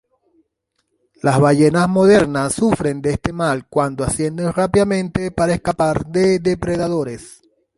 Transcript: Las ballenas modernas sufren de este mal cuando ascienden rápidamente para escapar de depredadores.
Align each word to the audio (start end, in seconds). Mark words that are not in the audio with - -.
Las 1.21 1.39
ballenas 1.39 1.87
modernas 1.87 2.55
sufren 2.55 3.03
de 3.03 3.11
este 3.11 3.31
mal 3.33 3.67
cuando 3.67 4.03
ascienden 4.03 4.51
rápidamente 4.51 5.29
para 5.29 5.53
escapar 5.53 6.07
de 6.07 6.39
depredadores. 6.39 7.43